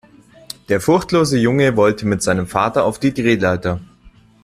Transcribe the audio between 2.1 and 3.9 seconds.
seinem Vater auf die Drehleiter.